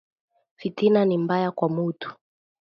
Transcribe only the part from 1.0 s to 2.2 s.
ni mbaya kwa mutu